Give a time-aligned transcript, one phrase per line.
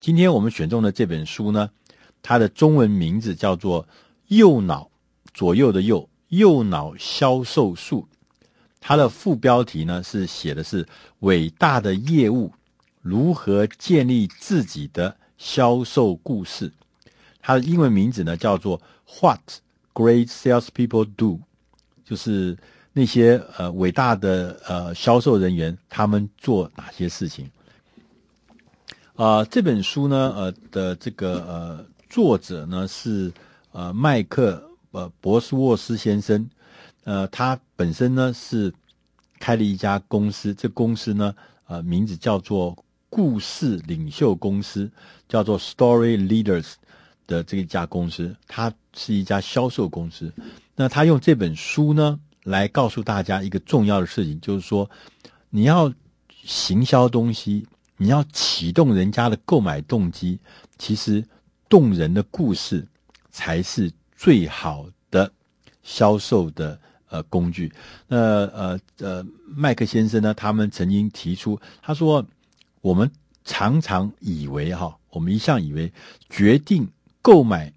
[0.00, 1.70] 今天我们选中的这本书呢，
[2.22, 3.84] 它的中文名字叫做
[4.28, 4.90] 《右脑
[5.34, 8.06] 左右的右右脑销售术》，
[8.78, 10.86] 它的副标题呢是写的是
[11.20, 12.52] “伟大的业务
[13.00, 16.72] 如何建立自己的销售故事”，
[17.40, 18.80] 它的英文名字呢叫做
[19.20, 19.40] “What
[19.92, 21.40] Great Salespeople Do”，
[22.04, 22.56] 就是
[22.92, 27.50] 那些呃伟大的呃销售人员他们做哪些事情。
[29.16, 33.32] 啊、这本书呢，呃的这个呃作者呢是
[33.72, 36.46] 呃麦克呃博斯沃斯先生，
[37.04, 38.70] 呃他本身呢是
[39.40, 41.34] 开了一家公司，这公司呢
[41.66, 42.76] 呃名字叫做
[43.08, 44.90] 故事领袖公司，
[45.26, 46.74] 叫做 Story Leaders
[47.26, 50.30] 的这一家公司，它是一家销售公司。
[50.74, 54.90] 那他用这本书呢来告诉大家一个重要的事情，就是说
[55.48, 55.90] 你要
[56.44, 57.66] 行销东西。
[57.98, 60.38] 你要启动人家的购买动机，
[60.78, 61.24] 其实
[61.68, 62.86] 动人的故事
[63.30, 65.32] 才是最好的
[65.82, 67.72] 销售的呃工具。
[68.06, 72.24] 那呃呃，麦克先生呢，他们曾经提出，他说
[72.82, 73.10] 我们
[73.44, 75.92] 常常以为哈，我们一向以为
[76.28, 76.88] 决定
[77.22, 77.72] 购买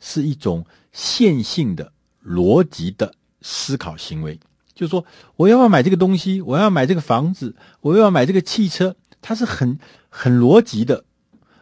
[0.00, 1.92] 是一种线性的
[2.24, 4.38] 逻辑的思考行为，
[4.74, 5.04] 就是说
[5.36, 8.94] 我要不要买这个东西，我要买这个房子，我要买这个汽车。
[9.28, 9.76] 它是很
[10.08, 11.02] 很逻辑的，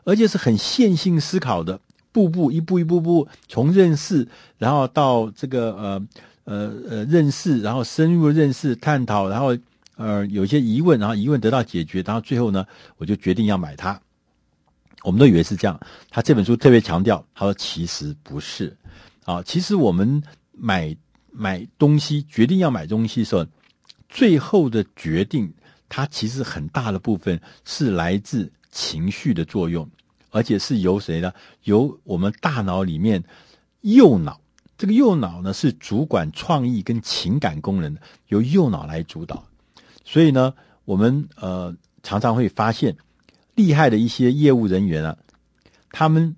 [0.05, 1.81] 而且是很线性思考的，
[2.12, 6.06] 步步一步一步步从认识，然后到这个呃
[6.45, 9.56] 呃呃认识，然后深入认识探讨，然后
[9.97, 12.67] 呃有些疑问，然后疑问得到解决，然后最后呢，
[12.98, 13.99] 我就决定要买它。
[15.03, 18.77] 我们都以为是这样，他这本书特别强调，他说其实不是
[19.25, 20.95] 啊，其实我们买
[21.33, 23.47] 买东西，决定要买东西的时候，
[24.11, 25.51] 最后的决定。
[25.89, 29.89] 它其实很大的部分是来自情绪的作用，
[30.31, 31.33] 而且是由谁呢？
[31.63, 33.23] 由我们大脑里面
[33.83, 34.41] 右脑，
[34.77, 37.97] 这个右脑呢是主管创意跟情感功能，
[38.28, 39.44] 由右脑来主导。
[40.05, 42.97] 所以呢，我们呃常常会发现，
[43.55, 45.17] 厉害的一些业务人员啊，
[45.91, 46.34] 他们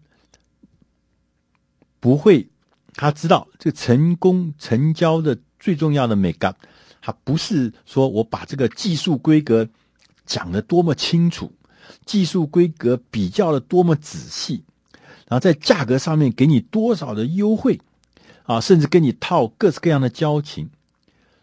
[1.99, 2.49] 不会，
[2.95, 6.55] 他知道这个成功成交的最重要的眉角。
[7.06, 9.69] 他不是说我把这个技术规格
[10.25, 11.53] 讲得多么清楚，
[12.05, 14.65] 技术规格比较的多么仔细，
[15.28, 17.81] 然后在价格上面给你多少的优惠
[18.43, 20.69] 啊，甚至跟你套各式各样的交情。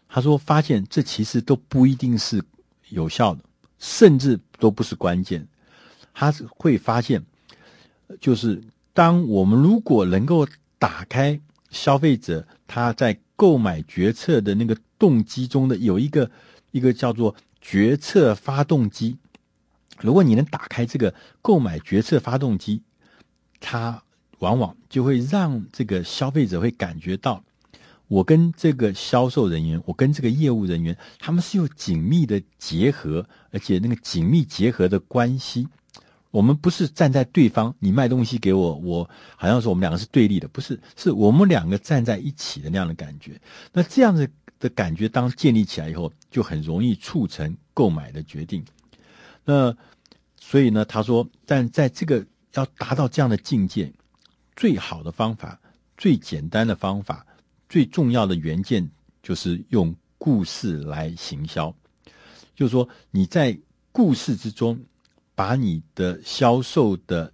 [0.06, 2.44] 他说，发现这其实都不一定是
[2.90, 3.42] 有效的，
[3.78, 5.48] 甚至都不是关键。
[6.12, 7.24] 他是会发现，
[8.20, 10.46] 就是当我们如果能够
[10.78, 14.76] 打开消费者他在购买决策的那个。
[14.96, 16.30] 动机中的有一个
[16.70, 19.18] 一个叫做决策发动机，
[20.00, 22.80] 如果你能打开这个购买决策发动机，
[23.60, 24.02] 它
[24.38, 27.44] 往往就会让这个消费者会感觉到，
[28.08, 35.68] 我跟这个销售人员，我跟这个业务人员，他们是有紧密的结合，而且那个紧密结合的关系，
[36.34, 43.40] 我们不是站在对方，你卖东西给我，我好像说我们两个是对立的，不是，是我们两个站在一起的那样的感觉。
[43.72, 44.28] 那这样子。
[44.60, 48.64] 的感觉当建立起来以后，就很容易促成购买的决定。
[49.44, 49.76] 那
[50.40, 52.24] 所以呢，他说，但在这个
[52.54, 53.92] 要达到这样的境界，
[54.56, 55.60] 最好的方法、
[55.98, 57.26] 最简单的方法、
[57.68, 58.88] 最重要的元件，
[59.22, 61.74] 就是用故事来行销。
[62.54, 63.58] 就是说，你在
[63.92, 64.78] 故事之中，
[65.34, 67.32] 把你的销售的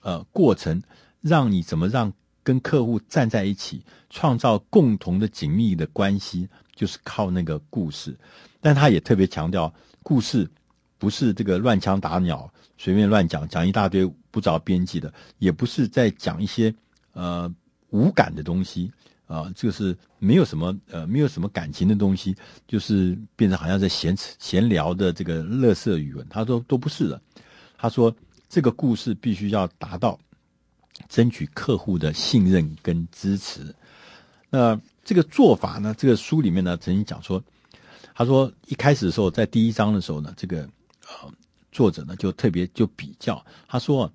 [0.00, 0.82] 呃过程，
[1.20, 2.12] 让你怎么让。
[2.46, 8.14] 跟客户站在一起，创造共同的紧密的关系，就是靠那个故事。
[8.60, 9.72] 但他也特别强调，
[10.02, 10.46] 故事
[10.98, 16.74] 不是这个乱枪打鸟、随便乱讲，讲一大堆不着边际的，也不是在讲一些
[17.14, 17.50] 呃
[17.88, 18.92] 无感的东西
[19.34, 22.36] 啊，这、呃、个是没有什么呃没有什么感情的东西，
[22.68, 26.26] 就是变成好像在闲闲聊的这个乐色语文。
[26.30, 27.20] 他说都不是的，
[27.76, 28.14] 他说
[28.48, 30.18] 这个故事必须要达到。
[31.08, 33.74] 争取客户的信任跟支持。
[34.48, 35.92] 那这个做法呢？
[35.98, 37.42] 这个书里面呢，曾经讲说，
[38.14, 40.62] 他说一开始的时候，在第一章的时候呢，这个
[41.02, 41.28] 呃
[41.72, 44.08] 作者呢就特别就比较，他说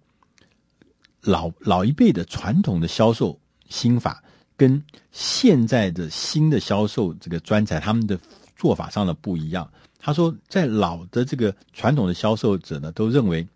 [1.19, 3.37] 老老一辈的传统的销售
[3.67, 4.23] 心法
[4.59, 8.19] 跟现在的新的销售这个专才他们的
[8.55, 9.67] 做法上的不一样。
[9.97, 13.47] 他说，在老的这个传统的销售者呢，都认为。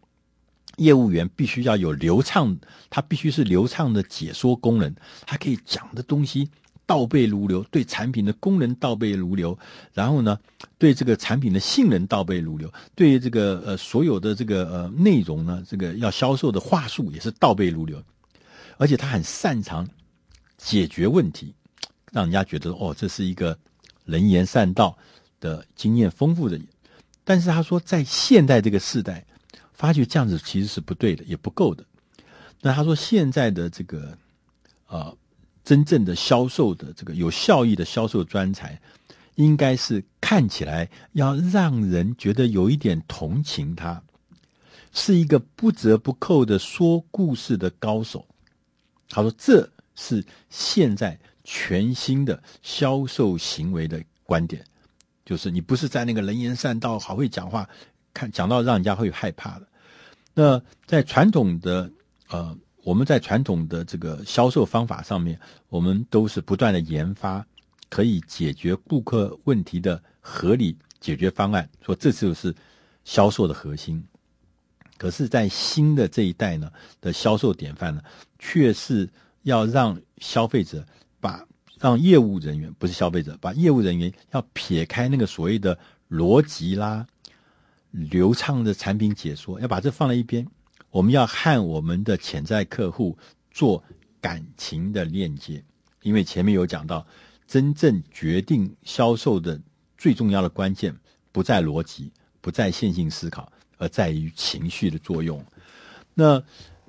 [0.78, 2.58] 业务员必须要有流畅，
[2.90, 4.92] 他必须是流畅的解说功能，
[5.24, 6.50] 他可以讲的东西
[6.88, 9.56] 倒背如流，对产品的功能倒背如流，
[9.94, 10.40] 然后呢，
[10.80, 18.02] 对这个产品的性能倒背如流，对这个呃所有的这个呃内容呢，这个要销售的话术也是倒背如流，
[18.80, 19.88] 而且他很擅长
[20.63, 21.54] 解决问题，
[22.12, 23.57] 让人家觉得哦，这是一个
[24.06, 24.98] 能言善道
[25.39, 26.65] 的经验丰富的人。
[27.24, 29.25] 但是他说，在现代这个时代，
[29.74, 31.83] 发觉这样子其实是不对的，也不够的。
[32.62, 34.18] 那他说，现在的这个
[34.88, 35.18] 呃。
[35.65, 38.77] 真正的销售的这个有效益的销售专才，
[39.36, 44.04] 应该是看起来要让人觉得有一点同情他，
[44.92, 48.27] 是一个不折不扣的说故事的高手。
[49.07, 54.63] 他说：“这是现在全新的销售行为的观点，
[55.25, 57.68] 就是你不是在那个能言善道、好会讲话，
[58.13, 59.68] 看讲到让人家会害怕的。
[60.34, 61.92] 那在传统的
[62.30, 67.48] 呃。”我们在传统的这个销售方法上面，我们都是不断的研发
[67.88, 72.54] 可以解决顾客问题的合理解决方案，说这就是
[73.06, 74.06] 销售的核心。
[74.98, 76.69] 可是，在新的这一代呢
[77.00, 78.04] 的销售典范呢，
[78.38, 79.10] 却是
[79.44, 80.86] 要让消费者
[81.19, 81.45] 把
[81.80, 85.78] 让业务人员不是消费者，把业务人员要撇开那个所谓的
[86.10, 87.06] 逻辑啦、
[87.92, 90.48] 流畅的产品解说，要把这放在一边。
[90.90, 93.18] 我们要和我们的潜在客户
[93.51, 93.84] 做
[94.22, 95.63] 感情的链接，
[96.04, 97.06] 因为前面有讲到，
[97.48, 99.60] 真正决定销售的
[99.98, 100.95] 最重要的关键
[101.31, 102.12] 不在逻辑，
[102.42, 105.44] 不在线性思考，而在于情绪的作用。
[106.13, 106.42] 那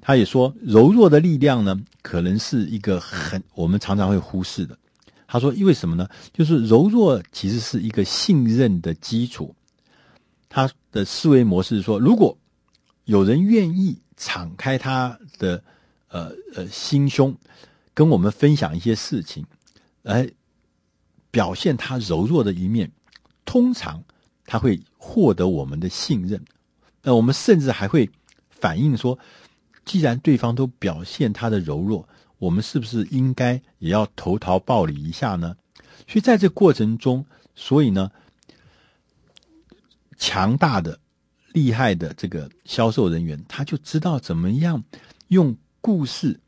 [0.07, 4.77] 他也说，柔弱的力量呢，可能是一个很我们常常会忽视的。
[5.27, 6.07] 他说，因为什么呢？
[6.31, 9.55] 就是柔弱其实是一个信任的基础。
[10.51, 12.37] 他的思维模式是说，如果
[13.07, 15.65] 有人愿意敞开他的
[16.09, 17.35] 呃呃心胸，
[17.95, 19.43] 跟我们分享一些事情，
[20.03, 20.31] 来
[21.31, 22.93] 表现他柔弱的一面。
[23.47, 24.05] 通常
[24.45, 26.39] 他会获得我们的信任。
[27.03, 28.09] 那我们甚至还会
[28.51, 29.19] 反映说，
[29.85, 32.09] 既然对方都表现他的柔弱，
[32.39, 35.57] 我们是不是应该也要投桃报李一下呢？
[36.07, 38.11] 所以在这过程中，所以呢，
[40.17, 40.99] 强大的。
[41.53, 44.83] 厉害的这个销售人员，他就知道怎么样
[45.29, 46.41] 用故事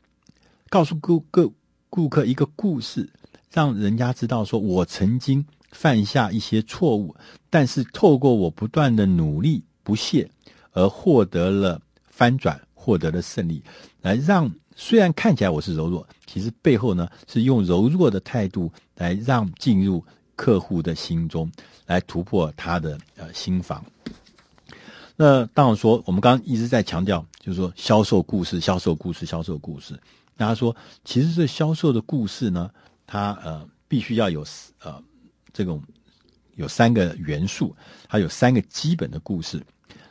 [0.67, 1.49] 告诉顾客
[1.89, 3.09] 顾客一个故事，
[3.49, 7.15] 让人家知道说，我曾经犯下一些错误，
[7.49, 10.29] 但是透过我不断的努力不懈，
[10.73, 13.61] 而获得了翻转，获得了胜利，
[14.01, 20.01] 来让虽然看起来我是柔弱，其实背后呢是用柔弱的态度来让进入
[20.37, 21.51] 客户的心中，
[21.85, 23.83] 来突破他的呃心防。
[25.17, 29.99] 那当然说，我们刚刚一直在强调，就是说销售故事、销售故事、销售故事。
[30.37, 30.73] 那他说，
[31.03, 32.71] 其实这销售的故事呢，
[33.05, 34.45] 它呃必须要有
[34.79, 35.03] 呃
[35.51, 35.83] 这种
[36.55, 37.75] 有三个元素，
[38.07, 39.61] 它有三个基本的故事。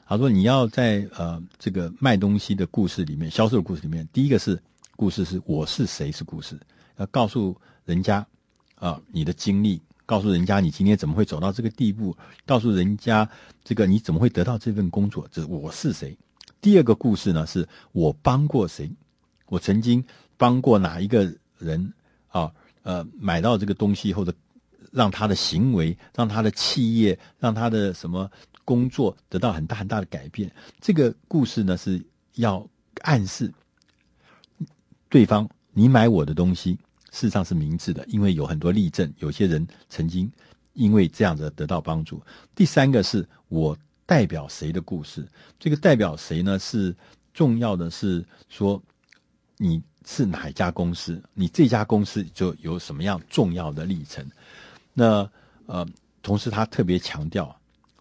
[0.09, 4.57] 他说，你要在呃这个卖东西的故事里面，销售的故事里面，第一个是
[4.95, 6.59] 故事是我是谁是故事，
[6.97, 7.55] 要告诉
[7.85, 8.25] 人家
[8.77, 9.81] 啊、你的经历。
[10.07, 12.17] 告诉人家你今天怎么会走到这个地步？
[12.47, 13.29] 告诉人家
[13.65, 15.27] 这个你怎么会得到这份工作？
[15.33, 16.17] 这是我是谁？
[16.61, 18.89] 第二个故事呢，是我帮过谁？
[19.47, 20.05] 我曾经
[20.37, 21.93] 帮过哪一个人
[22.29, 22.53] 啊？
[22.85, 24.33] 呃，买到这个东西或者，
[24.93, 28.31] 让他的行为，让他的企业，让他的什么
[28.67, 30.53] 工作得到很大很大的改变。
[30.79, 32.05] 这个故事呢，是
[32.35, 32.69] 要
[33.01, 33.51] 暗示
[35.09, 36.79] 对方，你买我的东西。
[37.13, 40.31] 事实上是明智的，因为有很多例证，有些人曾经
[40.75, 42.21] 因为这样子得到帮助。
[42.55, 43.75] 第三个是我
[44.05, 45.27] 代表谁的故事，
[45.59, 46.59] 这个代表谁呢？
[46.59, 46.95] 是
[47.33, 48.83] 重要的是说
[49.57, 54.23] 你是哪一家公司，你这家公司就有什么样重要的历程。
[54.93, 55.27] 那
[55.65, 55.87] 呃，
[56.21, 57.59] 同时他特别强调，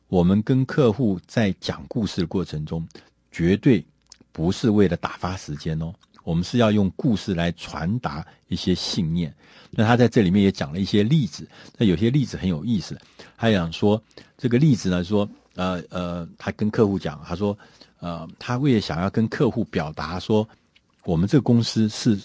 [0.08, 2.88] 我们跟客户在讲故事的过程中，
[3.32, 3.84] 绝对
[4.32, 5.94] 不是为了打发时间哦。
[6.24, 9.34] 我们是要用故事来传达一些信念。
[9.70, 11.48] 那他在这里面也讲了一些例子，
[11.78, 12.98] 那有些例子很有意思。
[13.38, 14.02] 他想说
[14.38, 17.58] 这个例子呢，说呃呃，他跟客户讲，他说
[18.00, 20.48] 呃，他为了想要跟客户表达说，
[21.04, 22.20] 我们这个公司是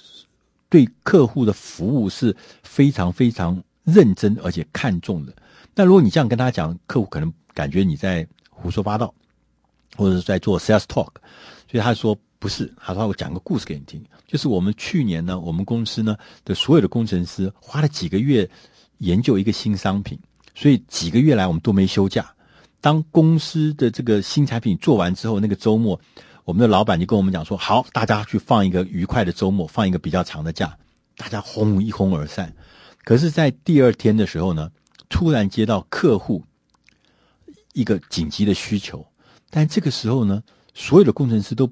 [0.69, 5.35] 对客户的服务是非常非常认真而且看重的。
[5.75, 9.15] 那如果你这样跟他讲，客户可能感觉你在胡说八道，
[9.97, 11.11] 或者是在做 sales talk，
[11.71, 12.19] 所以他说。
[12.41, 18.49] 不是，他说我讲个故事给你听，就是我们去年呢，我们公司呢的所有的工程师花了几个月
[18.97, 20.19] 研究一个新商品，
[20.55, 22.33] 所以几个月来我们都没休假。
[22.81, 26.01] 当公司的这个新产品做完之后，那个周末，
[26.47, 30.75] 我们的老板就跟我们讲说：“好，大家去放一个愉快的周末，放一个比较长的假。”
[31.19, 32.51] 大家轰一哄而散。
[33.05, 34.71] 可是，在第二天的时候呢，
[35.11, 36.43] 突然接到客户
[37.73, 39.07] 一个紧急的需求，
[39.51, 40.43] 但这个时候呢，
[40.75, 41.71] 所有的工程师都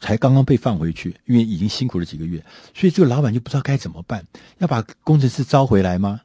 [0.00, 4.24] 才刚刚被放回去，因为已经辛苦了几个月，所以这个老板就不知道该怎么办，
[4.58, 6.20] 要把工程师招回来吗？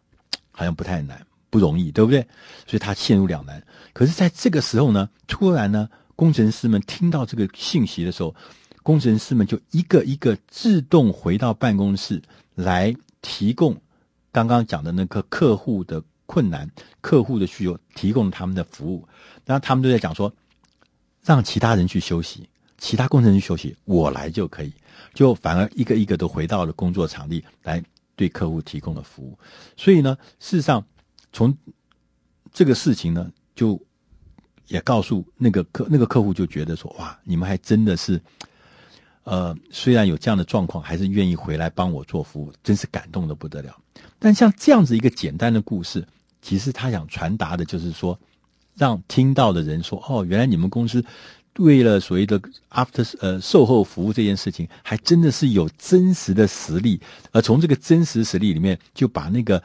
[0.51, 2.22] 好像不太难，不容易，对不对？
[2.67, 3.63] 所以他陷入两难。
[3.93, 8.36] 可是，在这个时候呢，突然呢，工程师们听到这个信息的时候，
[8.84, 12.22] 工程师们就一个一个自动回到办公室
[12.55, 13.79] 来提供
[14.31, 16.65] 刚刚讲的那个客户的困难、
[17.01, 19.05] 客户的需求，提供他们的服务。
[19.43, 20.33] 然后他们都在讲说，
[21.25, 22.47] 让其他人去休息，
[22.77, 24.73] 其他工程师休息，我来就可以。
[25.13, 27.83] 就反而一个一个都回到了工作场地来
[28.15, 29.38] 对客户提供了服务。
[29.75, 30.81] 所以呢，事实上
[31.33, 31.53] 从
[32.53, 33.77] 这个事情呢，就
[34.67, 38.21] 也告诉那个客那个客户就觉得说，哇，你们还真的是。
[39.23, 43.77] 呃，虽然有这样的状况，还是愿意回来帮我做服务，真是感动的不得了。
[44.17, 46.03] 但像这样子一个简单的故事，
[46.41, 48.19] 其实他想传达的就是说，
[48.75, 51.03] 让听到的人说：“哦，原来你们公司
[51.57, 57.00] 为了所谓的 after 呃售后服务这件事情，还真的是有真实的实力。
[57.31, 59.62] 而从这个真实实力里面，就把那个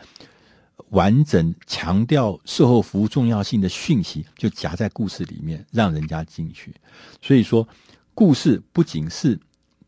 [0.91, 6.75] 完整强调售后服务重要性的讯息，就夹在故事里面，让人家进去。
[7.23, 7.67] 所以说，
[8.15, 9.39] 故事不仅是。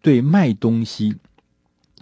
[0.00, 1.12] 对卖东西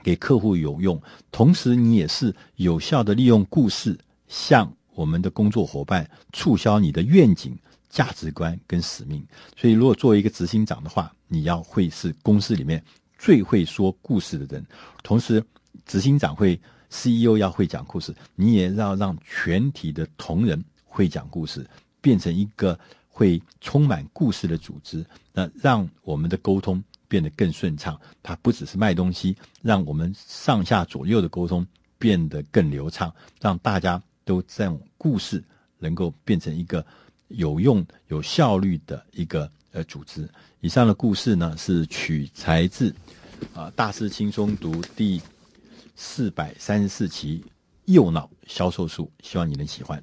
[0.03, 1.01] 给客户有用，
[1.33, 7.57] 同时你也是有效的利用故事向我们的工作伙伴促销你的愿景、
[7.89, 9.25] 价值观跟使命。
[9.57, 12.83] 所以，如果作为一个执行长的话，你要会是公司里面
[13.19, 14.65] 最会说故事的人。
[15.03, 15.43] 同时，
[15.85, 21.69] 执行长会 CEO 要会讲故事，你也要让全体的同仁会讲故事，
[22.01, 22.79] 变成一个
[23.09, 25.05] 会充满故事的组织。
[25.33, 26.83] 那让我们的沟通。
[27.09, 31.65] 变得更顺畅，它不只是卖东西，让我们上下左右的沟通
[31.99, 35.43] 变得更流畅，让大家都这样故事
[35.79, 36.85] 能够变成一个
[37.29, 40.29] 有用、有效率的一个呃组织。
[40.61, 42.95] 以上的故事呢，是取材自
[43.55, 45.23] 啊《大师轻松读》第
[45.95, 47.43] 四百三十四期
[47.85, 50.03] 《右脑销售术》，希望你能喜欢。